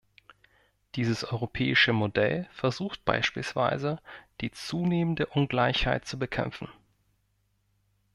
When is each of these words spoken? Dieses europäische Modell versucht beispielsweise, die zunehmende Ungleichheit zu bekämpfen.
Dieses 0.95 1.23
europäische 1.23 1.93
Modell 1.93 2.49
versucht 2.53 3.05
beispielsweise, 3.05 3.99
die 4.41 4.49
zunehmende 4.49 5.27
Ungleichheit 5.27 6.07
zu 6.07 6.17
bekämpfen. 6.17 6.69